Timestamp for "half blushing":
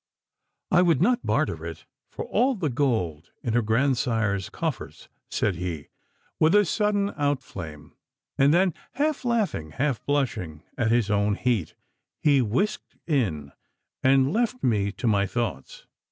9.73-10.63